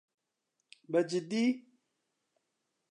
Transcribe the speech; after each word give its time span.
بەجددی؟ 0.91 1.45